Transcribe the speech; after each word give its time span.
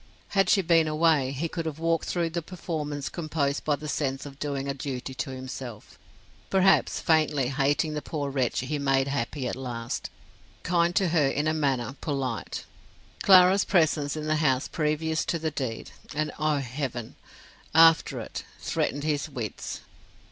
Had 0.29 0.49
she 0.49 0.63
been 0.63 0.87
away, 0.87 1.29
he 1.31 1.47
could 1.47 1.67
have 1.67 1.77
walked 1.77 2.05
through 2.05 2.31
the 2.31 2.41
performance 2.41 3.07
composed 3.07 3.63
by 3.63 3.75
the 3.75 3.87
sense 3.87 4.25
of 4.25 4.39
doing 4.39 4.67
a 4.67 4.73
duty 4.73 5.13
to 5.13 5.29
himself; 5.29 5.99
perhaps 6.49 6.99
faintly 6.99 7.49
hating 7.49 7.93
the 7.93 8.01
poor 8.01 8.31
wretch 8.31 8.61
he 8.61 8.79
made 8.79 9.07
happy 9.07 9.47
at 9.47 9.55
last, 9.55 10.09
kind 10.63 10.95
to 10.95 11.09
her 11.09 11.27
in 11.27 11.47
a 11.47 11.53
manner, 11.53 11.95
polite. 12.01 12.65
Clara's 13.21 13.63
presence 13.63 14.15
in 14.17 14.25
the 14.25 14.37
house 14.37 14.67
previous 14.67 15.23
to 15.23 15.37
the 15.37 15.51
deed, 15.51 15.91
and, 16.15 16.31
oh, 16.39 16.57
heaven! 16.57 17.15
after 17.75 18.19
it, 18.21 18.43
threatened 18.59 19.03
his 19.03 19.29
wits. 19.29 19.81